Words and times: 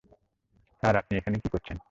Sir, 0.83 0.95
আপনি 0.95 1.13
এখানে 1.17 1.37
কি 1.39 1.49
করছেন? 1.49 1.77